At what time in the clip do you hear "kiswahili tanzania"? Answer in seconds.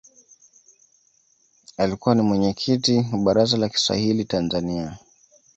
3.69-4.97